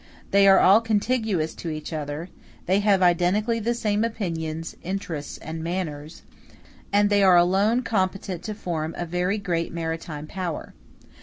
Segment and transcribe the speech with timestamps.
[0.31, 2.29] They are all contiguous to each other;
[2.65, 6.23] they have identically the same opinions, interests, and manners;
[6.91, 10.73] and they are alone competent to form a very great maritime power.